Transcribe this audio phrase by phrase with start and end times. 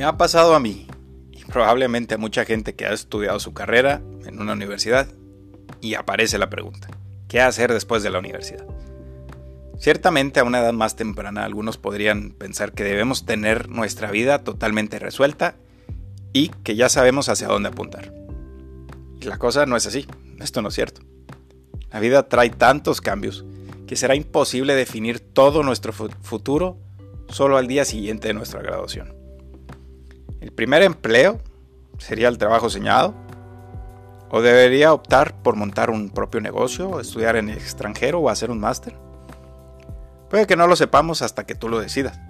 [0.00, 0.86] Me ha pasado a mí,
[1.30, 5.06] y probablemente a mucha gente que ha estudiado su carrera en una universidad,
[5.82, 6.88] y aparece la pregunta,
[7.28, 8.64] ¿qué hacer después de la universidad?
[9.78, 14.98] Ciertamente a una edad más temprana algunos podrían pensar que debemos tener nuestra vida totalmente
[14.98, 15.56] resuelta
[16.32, 18.10] y que ya sabemos hacia dónde apuntar.
[19.20, 20.06] Y la cosa no es así,
[20.40, 21.02] esto no es cierto.
[21.92, 23.44] La vida trae tantos cambios
[23.86, 26.78] que será imposible definir todo nuestro futuro
[27.28, 29.19] solo al día siguiente de nuestra graduación.
[30.40, 31.38] El primer empleo
[31.98, 33.14] sería el trabajo soñado,
[34.30, 38.60] o debería optar por montar un propio negocio, estudiar en el extranjero o hacer un
[38.60, 38.96] máster.
[40.30, 42.20] Puede que no lo sepamos hasta que tú lo decidas.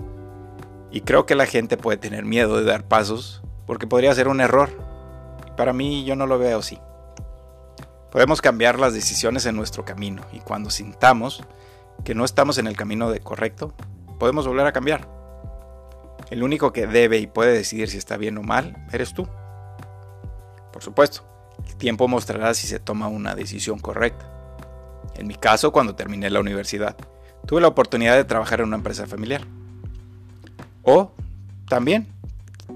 [0.90, 4.40] Y creo que la gente puede tener miedo de dar pasos porque podría ser un
[4.40, 4.70] error.
[5.56, 6.78] para mí yo no lo veo así.
[8.10, 11.44] Podemos cambiar las decisiones en nuestro camino y cuando sintamos
[12.02, 13.74] que no estamos en el camino de correcto,
[14.18, 15.19] podemos volver a cambiar.
[16.30, 19.28] El único que debe y puede decidir si está bien o mal eres tú.
[20.72, 21.24] Por supuesto,
[21.66, 24.30] el tiempo mostrará si se toma una decisión correcta.
[25.16, 26.96] En mi caso, cuando terminé la universidad,
[27.46, 29.42] tuve la oportunidad de trabajar en una empresa familiar.
[30.82, 31.12] O
[31.68, 32.06] también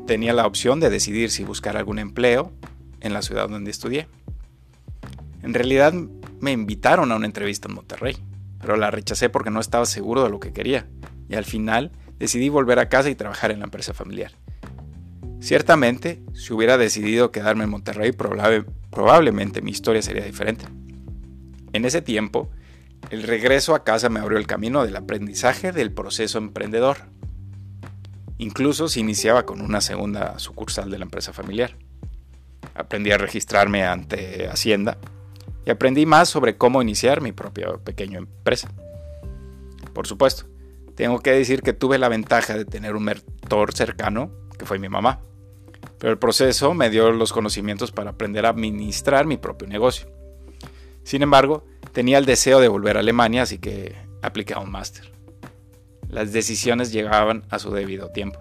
[0.06, 2.52] tenía la opción de decidir si buscar algún empleo
[3.00, 4.08] en la ciudad donde estudié.
[5.42, 5.92] En realidad
[6.41, 8.16] me invitaron a una entrevista en Monterrey,
[8.61, 10.86] pero la rechacé porque no estaba seguro de lo que quería
[11.28, 14.33] y al final decidí volver a casa y trabajar en la empresa familiar.
[15.41, 20.65] Ciertamente, si hubiera decidido quedarme en Monterrey, probablemente mi historia sería diferente.
[21.73, 22.51] En ese tiempo,
[23.11, 26.98] el regreso a casa me abrió el camino del aprendizaje del proceso emprendedor.
[28.39, 31.77] Incluso se iniciaba con una segunda sucursal de la empresa familiar.
[32.75, 34.97] Aprendí a registrarme ante Hacienda
[35.67, 38.70] y aprendí más sobre cómo iniciar mi propia pequeña empresa.
[39.92, 40.47] Por supuesto,
[40.95, 44.89] tengo que decir que tuve la ventaja de tener un mentor cercano, que fue mi
[44.89, 45.20] mamá,
[45.98, 50.08] pero el proceso me dio los conocimientos para aprender a administrar mi propio negocio.
[51.02, 51.64] Sin embargo,
[51.95, 55.13] Tenía el deseo de volver a Alemania, así que apliqué a un máster.
[56.08, 58.41] Las decisiones llegaban a su debido tiempo.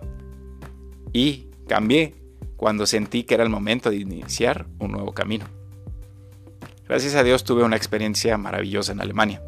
[1.13, 2.15] Y cambié
[2.57, 5.45] cuando sentí que era el momento de iniciar un nuevo camino.
[6.87, 9.43] Gracias a Dios tuve una experiencia maravillosa en Alemania.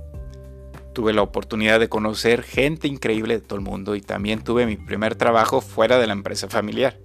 [0.96, 4.78] Tuve la oportunidad de conocer gente increíble de todo el mundo y también tuve mi
[4.78, 6.98] primer trabajo fuera de la empresa familiar.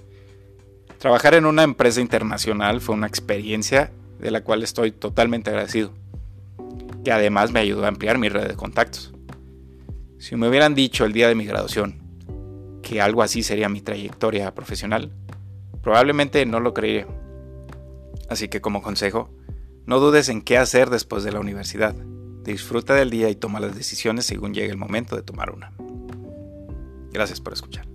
[0.99, 3.91] Trabajar en una empresa internacional fue una experiencia
[4.21, 5.93] de la cual estoy totalmente agradecido
[7.05, 9.13] que además me ayudó a ampliar mi red de contactos.
[10.19, 12.01] Si me hubieran dicho el día de mi graduación
[12.83, 15.11] que algo así sería mi trayectoria profesional,
[15.83, 17.09] probablemente no lo creería.
[18.29, 19.31] Así que como consejo,
[19.85, 21.97] no dudes en qué hacer después de la universidad.
[22.45, 25.73] Disfruta del día y toma las decisiones según llegue el momento de tomar una.
[27.13, 27.90] Gracias por escuchar.